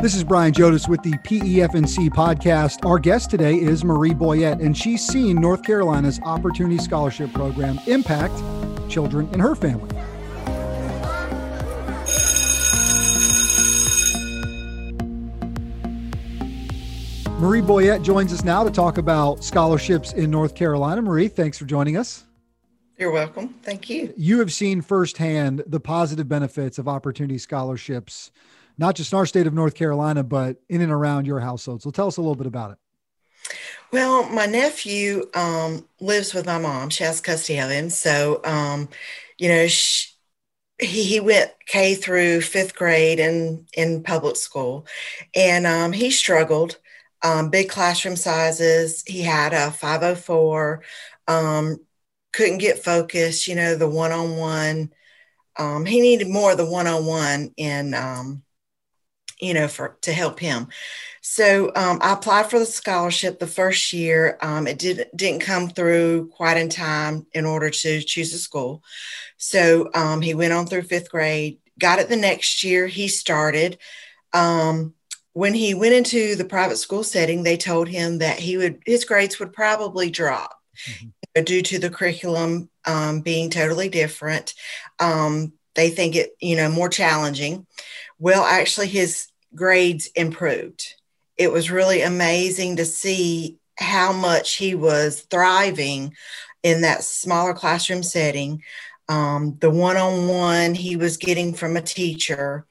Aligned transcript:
This 0.00 0.14
is 0.14 0.22
Brian 0.22 0.52
Jodice 0.52 0.88
with 0.88 1.02
the 1.02 1.10
PEFNC 1.10 2.10
podcast. 2.10 2.86
Our 2.86 3.00
guest 3.00 3.30
today 3.30 3.56
is 3.56 3.82
Marie 3.82 4.14
Boyette, 4.14 4.64
and 4.64 4.78
she's 4.78 5.04
seen 5.04 5.40
North 5.40 5.64
Carolina's 5.64 6.20
Opportunity 6.24 6.78
Scholarship 6.78 7.32
Program 7.32 7.80
impact 7.88 8.32
children 8.88 9.28
in 9.32 9.40
her 9.40 9.56
family. 9.56 9.92
Marie 17.40 17.60
Boyette 17.60 18.04
joins 18.04 18.32
us 18.32 18.44
now 18.44 18.62
to 18.62 18.70
talk 18.70 18.98
about 18.98 19.42
scholarships 19.42 20.12
in 20.12 20.30
North 20.30 20.54
Carolina. 20.54 21.02
Marie, 21.02 21.26
thanks 21.26 21.58
for 21.58 21.64
joining 21.64 21.96
us. 21.96 22.22
You're 22.98 23.10
welcome. 23.10 23.48
Thank 23.64 23.90
you. 23.90 24.14
You 24.16 24.38
have 24.38 24.52
seen 24.52 24.80
firsthand 24.80 25.64
the 25.66 25.80
positive 25.80 26.28
benefits 26.28 26.78
of 26.78 26.86
opportunity 26.86 27.38
scholarships, 27.38 28.30
not 28.78 28.94
just 28.94 29.12
in 29.12 29.18
our 29.18 29.26
state 29.26 29.46
of 29.46 29.52
North 29.52 29.74
Carolina, 29.74 30.22
but 30.22 30.56
in 30.68 30.80
and 30.80 30.92
around 30.92 31.26
your 31.26 31.40
household. 31.40 31.82
So 31.82 31.90
tell 31.90 32.06
us 32.06 32.16
a 32.16 32.20
little 32.20 32.36
bit 32.36 32.46
about 32.46 32.70
it. 32.70 32.78
Well, 33.92 34.28
my 34.28 34.46
nephew 34.46 35.28
um, 35.34 35.86
lives 36.00 36.32
with 36.32 36.46
my 36.46 36.58
mom. 36.58 36.90
She 36.90 37.04
has 37.04 37.20
custody 37.20 37.58
of 37.58 37.70
him. 37.70 37.90
So, 37.90 38.40
um, 38.44 38.88
you 39.38 39.48
know, 39.48 39.66
she, 39.66 40.10
he, 40.78 41.02
he 41.04 41.20
went 41.20 41.50
K 41.66 41.94
through 41.94 42.42
fifth 42.42 42.76
grade 42.76 43.18
in, 43.18 43.66
in 43.76 44.02
public 44.02 44.36
school, 44.36 44.86
and 45.34 45.66
um, 45.66 45.92
he 45.92 46.10
struggled 46.10 46.78
um, 47.24 47.50
big 47.50 47.68
classroom 47.68 48.14
sizes. 48.14 49.02
He 49.06 49.22
had 49.22 49.52
a 49.52 49.72
504, 49.72 50.82
um, 51.26 51.78
couldn't 52.32 52.58
get 52.58 52.84
focused, 52.84 53.48
you 53.48 53.56
know, 53.56 53.74
the 53.74 53.88
one 53.88 54.12
on 54.12 54.36
one. 54.36 54.92
He 55.86 56.00
needed 56.00 56.28
more 56.28 56.52
of 56.52 56.58
the 56.58 56.70
one 56.70 56.86
on 56.86 57.04
one 57.04 57.52
in, 57.56 57.92
um, 57.94 58.44
you 59.40 59.54
know, 59.54 59.68
for 59.68 59.96
to 60.02 60.12
help 60.12 60.40
him. 60.40 60.68
So 61.20 61.70
um, 61.74 61.98
I 62.00 62.14
applied 62.14 62.50
for 62.50 62.58
the 62.58 62.66
scholarship 62.66 63.38
the 63.38 63.46
first 63.46 63.92
year. 63.92 64.38
Um, 64.40 64.66
it 64.66 64.78
did, 64.78 65.08
didn't 65.14 65.42
come 65.42 65.68
through 65.68 66.28
quite 66.28 66.56
in 66.56 66.68
time 66.68 67.26
in 67.32 67.44
order 67.44 67.70
to 67.70 68.00
choose 68.00 68.32
a 68.32 68.38
school. 68.38 68.82
So 69.36 69.90
um, 69.94 70.20
he 70.20 70.34
went 70.34 70.52
on 70.52 70.66
through 70.66 70.82
fifth 70.82 71.10
grade, 71.10 71.58
got 71.78 71.98
it 71.98 72.08
the 72.08 72.16
next 72.16 72.64
year. 72.64 72.86
He 72.86 73.08
started. 73.08 73.78
Um, 74.32 74.94
when 75.32 75.54
he 75.54 75.74
went 75.74 75.94
into 75.94 76.34
the 76.34 76.44
private 76.44 76.78
school 76.78 77.04
setting, 77.04 77.42
they 77.42 77.56
told 77.56 77.88
him 77.88 78.18
that 78.18 78.40
he 78.40 78.56
would 78.56 78.82
his 78.84 79.04
grades 79.04 79.38
would 79.38 79.52
probably 79.52 80.10
drop 80.10 80.58
mm-hmm. 80.84 81.44
due 81.44 81.62
to 81.62 81.78
the 81.78 81.90
curriculum 81.90 82.68
um, 82.84 83.20
being 83.20 83.50
totally 83.50 83.88
different. 83.88 84.54
Um, 84.98 85.52
they 85.78 85.90
think 85.90 86.16
it, 86.16 86.36
you 86.40 86.56
know, 86.56 86.68
more 86.68 86.88
challenging. 86.88 87.64
Well, 88.18 88.42
actually, 88.42 88.88
his 88.88 89.28
grades 89.54 90.08
improved. 90.08 90.94
It 91.36 91.52
was 91.52 91.70
really 91.70 92.02
amazing 92.02 92.76
to 92.76 92.84
see 92.84 93.58
how 93.78 94.12
much 94.12 94.54
he 94.54 94.74
was 94.74 95.20
thriving 95.30 96.14
in 96.64 96.80
that 96.80 97.04
smaller 97.04 97.54
classroom 97.54 98.02
setting. 98.02 98.64
Um, 99.08 99.56
the 99.60 99.70
one 99.70 99.96
on 99.96 100.26
one 100.26 100.74
he 100.74 100.96
was 100.96 101.16
getting 101.16 101.54
from 101.54 101.76
a 101.76 101.80
teacher, 101.80 102.66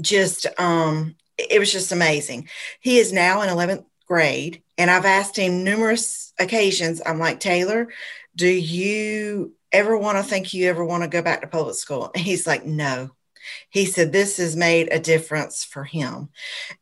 just 0.00 0.46
um, 0.58 1.14
it 1.36 1.58
was 1.58 1.70
just 1.70 1.92
amazing. 1.92 2.48
He 2.80 3.00
is 3.00 3.12
now 3.12 3.42
in 3.42 3.50
11th 3.50 3.84
grade, 4.06 4.62
and 4.78 4.90
I've 4.90 5.04
asked 5.04 5.36
him 5.36 5.62
numerous 5.62 6.32
occasions. 6.38 7.02
I'm 7.04 7.18
like, 7.18 7.38
Taylor, 7.38 7.88
do 8.34 8.48
you 8.48 9.52
ever 9.72 9.96
want 9.96 10.18
to 10.18 10.24
think 10.24 10.52
you 10.52 10.68
ever 10.68 10.84
want 10.84 11.02
to 11.02 11.08
go 11.08 11.22
back 11.22 11.40
to 11.40 11.46
public 11.46 11.76
school? 11.76 12.10
And 12.14 12.24
he's 12.24 12.46
like, 12.46 12.64
no. 12.64 13.10
He 13.70 13.86
said, 13.86 14.12
this 14.12 14.36
has 14.36 14.54
made 14.54 14.88
a 14.92 15.00
difference 15.00 15.64
for 15.64 15.84
him. 15.84 16.28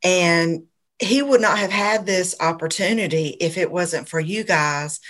And 0.05 0.65
he 0.99 1.23
would 1.23 1.41
not 1.41 1.59
have 1.59 1.71
had 1.71 2.05
this 2.05 2.37
opportunity 2.41 3.29
if 3.41 3.57
it 3.57 3.71
wasn't 3.71 4.09
for 4.09 4.21
you 4.21 4.45
guys 4.45 5.01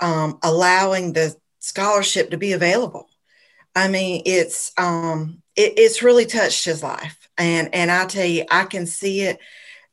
um, 0.00 0.38
allowing 0.42 1.12
the 1.12 1.36
scholarship 1.58 2.30
to 2.30 2.38
be 2.38 2.52
available. 2.52 3.08
I 3.76 3.88
mean, 3.88 4.22
it's 4.24 4.72
um, 4.78 5.42
it, 5.54 5.74
it's 5.76 6.02
really 6.02 6.24
touched 6.24 6.64
his 6.64 6.82
life 6.82 7.18
and 7.38 7.74
and 7.74 7.90
I 7.90 8.04
tell 8.06 8.26
you, 8.26 8.44
I 8.50 8.64
can 8.64 8.86
see 8.86 9.22
it, 9.22 9.38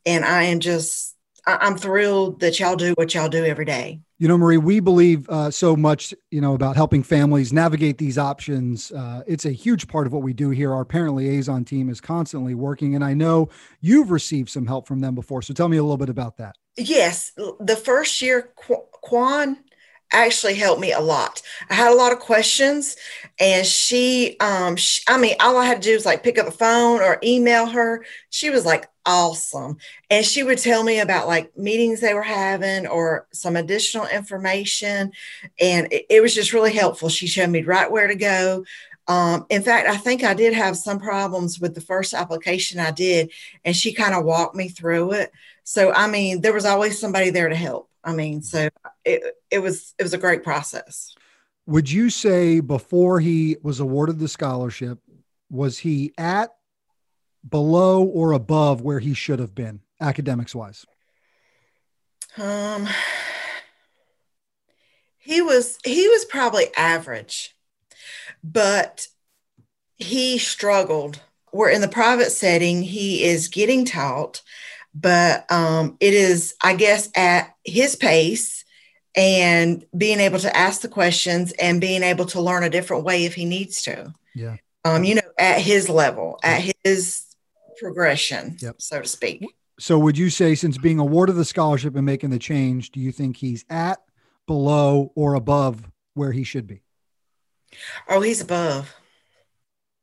and 0.05 0.25
I 0.25 0.43
am 0.43 0.59
just 0.59 1.15
I'm 1.45 1.77
thrilled 1.77 2.39
that 2.41 2.59
y'all 2.59 2.75
do 2.75 2.93
what 2.97 3.13
y'all 3.13 3.29
do 3.29 3.45
every 3.45 3.65
day. 3.65 4.01
You 4.17 4.29
know, 4.29 4.37
Marie, 4.37 4.57
we 4.57 4.79
believe 4.79 5.27
uh, 5.29 5.51
so 5.51 5.75
much, 5.75 6.13
you 6.31 6.39
know, 6.39 6.53
about 6.53 6.77
helping 6.77 7.03
families 7.03 7.51
navigate 7.51 7.97
these 7.97 8.17
options. 8.17 8.89
Uh, 8.93 9.23
it's 9.27 9.43
a 9.43 9.51
huge 9.51 9.89
part 9.89 10.07
of 10.07 10.13
what 10.13 10.23
we 10.23 10.31
do 10.31 10.51
here. 10.51 10.73
Our 10.73 10.85
parent 10.85 11.15
liaison 11.15 11.65
team 11.65 11.89
is 11.89 11.99
constantly 11.99 12.55
working, 12.55 12.95
and 12.95 13.03
I 13.03 13.13
know 13.13 13.49
you've 13.81 14.11
received 14.11 14.49
some 14.49 14.67
help 14.67 14.87
from 14.87 15.01
them 15.01 15.15
before. 15.15 15.41
So 15.41 15.53
tell 15.53 15.67
me 15.67 15.75
a 15.75 15.83
little 15.83 15.97
bit 15.97 16.07
about 16.07 16.37
that. 16.37 16.55
Yes, 16.77 17.33
the 17.59 17.75
first 17.75 18.21
year, 18.21 18.53
Quan 19.01 19.57
actually 20.13 20.55
helped 20.55 20.79
me 20.79 20.93
a 20.93 21.01
lot. 21.01 21.41
I 21.69 21.73
had 21.73 21.91
a 21.91 21.95
lot 21.95 22.13
of 22.13 22.19
questions, 22.19 22.95
and 23.37 23.65
she, 23.65 24.37
um, 24.39 24.77
she, 24.77 25.03
I 25.09 25.17
mean, 25.17 25.35
all 25.41 25.57
I 25.57 25.65
had 25.65 25.81
to 25.81 25.89
do 25.89 25.93
was 25.93 26.05
like 26.05 26.23
pick 26.23 26.37
up 26.37 26.45
the 26.45 26.51
phone 26.53 27.01
or 27.01 27.19
email 27.21 27.65
her. 27.65 28.05
She 28.29 28.49
was 28.49 28.65
like 28.65 28.87
awesome, 29.05 29.77
and 30.09 30.25
she 30.25 30.43
would 30.43 30.57
tell 30.57 30.83
me 30.83 30.99
about 30.99 31.27
like 31.27 31.55
meetings 31.57 31.99
they 31.99 32.13
were 32.13 32.21
having 32.21 32.87
or 32.87 33.27
some 33.31 33.55
additional 33.55 34.07
information, 34.07 35.11
and 35.59 35.91
it, 35.91 36.05
it 36.09 36.21
was 36.21 36.33
just 36.33 36.53
really 36.53 36.73
helpful. 36.73 37.09
She 37.09 37.27
showed 37.27 37.49
me 37.49 37.61
right 37.61 37.91
where 37.91 38.07
to 38.07 38.15
go. 38.15 38.65
Um, 39.07 39.45
in 39.49 39.61
fact, 39.61 39.87
I 39.87 39.97
think 39.97 40.23
I 40.23 40.33
did 40.33 40.53
have 40.53 40.75
some 40.77 40.99
problems 40.99 41.59
with 41.59 41.75
the 41.75 41.81
first 41.81 42.13
application 42.13 42.79
I 42.79 42.91
did, 42.91 43.31
and 43.63 43.75
she 43.75 43.93
kind 43.93 44.15
of 44.15 44.25
walked 44.25 44.55
me 44.55 44.69
through 44.69 45.11
it. 45.13 45.31
So, 45.63 45.93
I 45.93 46.07
mean, 46.07 46.41
there 46.41 46.53
was 46.53 46.65
always 46.65 46.99
somebody 46.99 47.29
there 47.29 47.49
to 47.49 47.55
help. 47.55 47.89
I 48.03 48.13
mean, 48.13 48.41
so 48.41 48.69
it, 49.03 49.23
it 49.49 49.59
was 49.59 49.93
it 49.97 50.03
was 50.03 50.13
a 50.13 50.19
great 50.19 50.43
process. 50.43 51.15
Would 51.67 51.91
you 51.91 52.09
say 52.11 52.59
before 52.59 53.19
he 53.19 53.57
was 53.63 53.79
awarded 53.79 54.19
the 54.19 54.27
scholarship, 54.27 54.99
was 55.49 55.79
he 55.79 56.13
at, 56.17 56.51
below, 57.47 58.03
or 58.03 58.31
above 58.31 58.81
where 58.81 58.99
he 58.99 59.13
should 59.13 59.39
have 59.39 59.55
been 59.55 59.81
academics 60.01 60.55
wise? 60.55 60.85
Um, 62.37 62.87
he 65.17 65.41
was 65.41 65.77
he 65.85 66.07
was 66.07 66.25
probably 66.25 66.65
average, 66.75 67.55
but 68.43 69.07
he 69.97 70.37
struggled. 70.37 71.21
Where 71.51 71.69
in 71.69 71.79
the 71.79 71.87
private 71.87 72.31
setting, 72.31 72.83
he 72.83 73.23
is 73.23 73.47
getting 73.47 73.85
taught 73.85 74.41
but 74.95 75.49
um, 75.51 75.97
it 75.99 76.13
is, 76.13 76.55
I 76.63 76.75
guess, 76.75 77.09
at 77.15 77.53
his 77.65 77.97
pace 77.97 78.63
and 79.15 79.85
being 79.95 80.21
able 80.21 80.39
to 80.39 80.55
ask 80.55 80.81
the 80.81 80.87
questions 80.87 81.51
and 81.53 81.81
being 81.81 82.01
able 82.01 82.25
to 82.27 82.41
learn 82.41 82.63
a 82.63 82.69
different 82.69 83.03
way 83.03 83.25
if 83.25 83.35
he 83.35 83.43
needs 83.43 83.83
to. 83.83 84.13
Yeah. 84.33 84.55
Um, 84.85 85.03
you 85.03 85.15
know, 85.15 85.21
at 85.37 85.59
his 85.59 85.89
level, 85.89 86.39
at 86.43 86.73
his 86.83 87.24
progression, 87.77 88.57
yep. 88.61 88.81
so 88.81 89.01
to 89.01 89.07
speak. 89.07 89.45
So, 89.79 89.99
would 89.99 90.17
you 90.17 90.29
say, 90.29 90.55
since 90.55 90.77
being 90.77 90.99
awarded 90.99 91.35
the 91.35 91.45
scholarship 91.45 91.95
and 91.95 92.05
making 92.05 92.29
the 92.29 92.39
change, 92.39 92.91
do 92.91 92.99
you 92.99 93.11
think 93.11 93.37
he's 93.37 93.65
at, 93.69 93.99
below, 94.47 95.11
or 95.15 95.33
above 95.33 95.83
where 96.13 96.31
he 96.31 96.43
should 96.43 96.65
be? 96.65 96.81
Oh, 98.07 98.21
he's 98.21 98.41
above. 98.41 98.95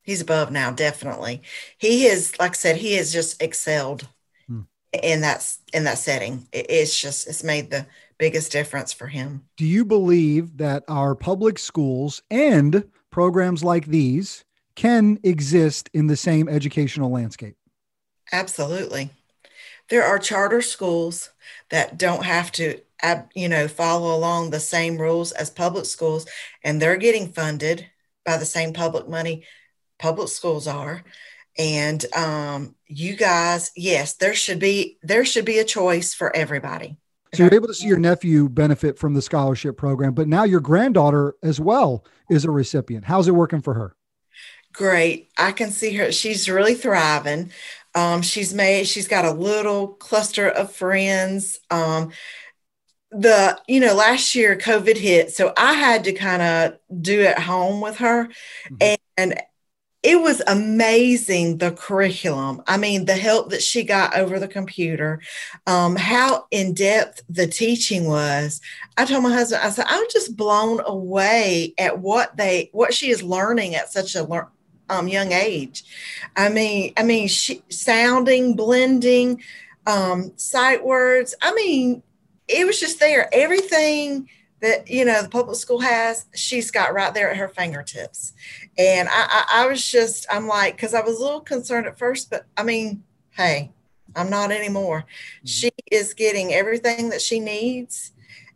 He's 0.03 0.21
above 0.21 0.51
now, 0.51 0.73
definitely. 0.73 1.43
He 1.79 2.07
is, 2.07 2.39
like 2.39 2.53
I 2.53 2.55
said, 2.55 2.77
he 2.77 2.95
has 2.95 3.13
just 3.13 3.41
excelled 3.41 4.07
hmm. 4.47 4.63
in 4.93 5.21
that 5.21 5.57
in 5.73 5.85
that 5.85 5.99
setting. 5.99 6.49
It's 6.53 7.01
just 7.01 7.29
it's 7.29 7.45
made 7.45 7.71
the 7.71 7.87
biggest 8.19 8.53
difference 8.53 8.93
for 8.93 9.07
him. 9.07 9.45
Do 9.57 9.65
you 9.65 9.85
believe 9.85 10.59
that 10.59 10.85
our 10.89 11.15
public 11.15 11.59
schools 11.59 12.23
and 12.31 12.85
programs 13.11 13.63
like 13.63 13.87
these 13.87 14.45
can 14.75 15.19
exist 15.23 15.89
in 15.95 16.09
the 16.09 16.17
same 16.17 16.49
educational 16.49 17.11
landscape? 17.11 17.57
Absolutely. 18.33 19.11
There 19.91 20.05
are 20.05 20.19
charter 20.19 20.63
schools 20.63 21.31
that 21.71 21.99
don't 21.99 22.25
have 22.25 22.51
to 22.53 22.81
you 23.35 23.49
know 23.49 23.69
follow 23.69 24.17
along 24.17 24.51
the 24.51 24.61
same 24.61 24.97
rules 24.97 25.33
as 25.33 25.51
public 25.51 25.85
schools 25.85 26.25
and 26.63 26.81
they're 26.81 26.97
getting 26.97 27.33
funded 27.33 27.87
by 28.25 28.37
the 28.37 28.45
same 28.45 28.73
public 28.73 29.09
money 29.09 29.45
public 29.99 30.29
schools 30.29 30.67
are. 30.67 31.03
And 31.59 32.05
um, 32.15 32.75
you 32.87 33.17
guys 33.17 33.71
yes 33.77 34.15
there 34.15 34.35
should 34.35 34.59
be 34.59 34.99
there 35.03 35.25
should 35.25 35.45
be 35.45 35.59
a 35.59 35.65
choice 35.65 36.15
for 36.15 36.35
everybody. 36.35 36.97
So 37.35 37.45
you're 37.45 37.55
able 37.55 37.69
to 37.69 37.75
see 37.75 37.87
your 37.87 37.99
nephew 37.99 38.49
benefit 38.49 38.99
from 38.99 39.15
the 39.15 39.23
scholarship 39.23 39.77
program 39.77 40.15
but 40.15 40.29
now 40.29 40.45
your 40.45 40.61
granddaughter 40.61 41.35
as 41.43 41.61
well 41.61 42.05
is 42.31 42.45
a 42.45 42.51
recipient. 42.51 43.05
How's 43.05 43.29
it 43.29 43.35
working 43.35 43.61
for 43.61 43.75
her? 43.75 43.97
Great. 44.73 45.29
I 45.37 45.53
can 45.53 45.71
see 45.71 45.95
her. 45.97 46.13
She's 46.13 46.49
really 46.49 46.75
thriving 46.75 47.51
um, 47.95 48.23
she's 48.23 48.55
made 48.55 48.87
she's 48.87 49.09
got 49.09 49.25
a 49.25 49.33
little 49.33 49.89
cluster 49.89 50.49
of 50.49 50.73
friends 50.73 51.59
um, 51.71 52.11
the 53.11 53.61
you 53.69 53.81
know 53.81 53.95
last 53.95 54.35
year 54.35 54.57
covid 54.57 54.97
hit 54.97 55.31
so 55.31 55.53
i 55.57 55.75
had 55.75 56.05
to 56.05 56.13
kind 56.13 56.41
of 56.41 57.03
do 57.03 57.23
at 57.23 57.39
home 57.39 57.81
with 57.81 57.99
her 57.99 58.27
mm-hmm. 58.71 58.95
and 59.19 59.35
it 60.03 60.21
was 60.21 60.43
amazing 60.49 61.59
the 61.59 61.71
curriculum. 61.71 62.63
I 62.67 62.77
mean, 62.77 63.05
the 63.05 63.15
help 63.15 63.51
that 63.51 63.63
she 63.63 63.85
got 63.85 64.17
over 64.17 64.41
the 64.41 64.49
computer, 64.49 65.21
um, 65.67 65.95
how 65.95 66.47
in 66.51 66.75
depth 66.75 67.23
the 67.29 67.47
teaching 67.47 68.07
was. 68.07 68.61
I 68.97 69.05
told 69.05 69.23
my 69.23 69.33
husband, 69.33 69.63
I 69.63 69.71
said, 69.71 69.87
I'm 69.89 70.05
just 70.11 70.37
blown 70.37 70.81
away 70.85 71.75
at 71.79 72.01
what 72.01 72.37
they, 72.37 72.71
what 72.73 72.93
she 72.93 73.11
is 73.11 73.23
learning 73.23 73.77
at 73.77 73.93
such 73.93 74.17
a 74.17 74.25
um, 74.93 75.09
young 75.09 75.33
age. 75.33 75.85
I 76.37 76.49
mean, 76.49 76.93
I 76.97 77.03
mean, 77.03 77.29
she, 77.29 77.63
sounding, 77.69 78.55
blending, 78.55 79.43
um, 79.87 80.33
sight 80.37 80.85
words. 80.85 81.35
I 81.43 81.55
mean, 81.55 82.03
it 82.49 82.67
was 82.67 82.79
just 82.79 83.01
there. 83.01 83.29
Everything 83.33 84.29
that 84.61 84.89
you 84.89 85.05
know 85.05 85.23
the 85.23 85.29
public 85.29 85.57
school 85.57 85.81
has 85.81 86.27
she's 86.35 86.71
got 86.71 86.95
right 86.95 87.13
there 87.13 87.31
at 87.31 87.37
her 87.37 87.49
fingertips 87.49 88.33
and 88.79 89.09
i 89.09 89.27
i, 89.29 89.45
I 89.63 89.67
was 89.67 89.85
just 89.85 90.25
i'm 90.31 90.47
like 90.47 90.77
because 90.77 90.95
i 90.95 91.01
was 91.01 91.19
a 91.19 91.23
little 91.23 91.41
concerned 91.41 91.87
at 91.87 91.99
first 91.99 92.31
but 92.31 92.47
i 92.57 92.63
mean 92.63 93.03
hey 93.31 93.73
i'm 94.15 94.31
not 94.31 94.53
anymore 94.53 95.01
mm-hmm. 95.01 95.47
she 95.47 95.73
is 95.91 96.15
getting 96.15 96.55
everything 96.55 97.11
that 97.11 97.21
she 97.21 97.41
needs 97.41 98.13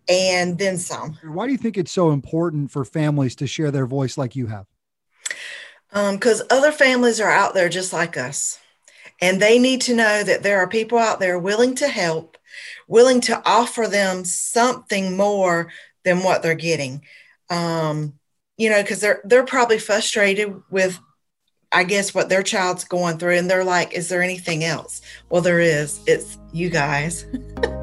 and 0.08 0.56
then 0.58 0.78
some 0.78 1.18
why 1.24 1.46
do 1.46 1.52
you 1.52 1.58
think 1.58 1.76
it's 1.76 1.90
so 1.90 2.12
important 2.12 2.70
for 2.70 2.84
families 2.84 3.34
to 3.34 3.48
share 3.48 3.72
their 3.72 3.86
voice 3.86 4.16
like 4.16 4.36
you 4.36 4.46
have 4.46 4.66
because 6.12 6.40
um, 6.42 6.46
other 6.50 6.72
families 6.72 7.20
are 7.20 7.30
out 7.30 7.54
there 7.54 7.68
just 7.68 7.92
like 7.92 8.16
us 8.16 8.58
and 9.20 9.40
they 9.40 9.58
need 9.58 9.80
to 9.80 9.94
know 9.94 10.22
that 10.22 10.42
there 10.42 10.58
are 10.58 10.68
people 10.68 10.98
out 10.98 11.20
there 11.20 11.38
willing 11.38 11.74
to 11.74 11.88
help 11.88 12.36
willing 12.88 13.20
to 13.22 13.42
offer 13.44 13.86
them 13.86 14.24
something 14.24 15.16
more 15.16 15.72
than 16.04 16.22
what 16.22 16.42
they're 16.42 16.54
getting. 16.54 17.02
Um, 17.50 18.14
you 18.56 18.70
know, 18.70 18.82
because 18.82 19.00
they're 19.00 19.20
they're 19.24 19.44
probably 19.44 19.78
frustrated 19.78 20.62
with, 20.70 20.98
I 21.72 21.84
guess, 21.84 22.14
what 22.14 22.28
their 22.28 22.42
child's 22.42 22.84
going 22.84 23.18
through, 23.18 23.36
and 23.36 23.50
they're 23.50 23.64
like, 23.64 23.92
"Is 23.92 24.08
there 24.08 24.22
anything 24.22 24.64
else?" 24.64 25.02
Well, 25.28 25.42
there 25.42 25.60
is. 25.60 26.00
It's 26.06 26.38
you 26.52 26.70
guys. 26.70 27.26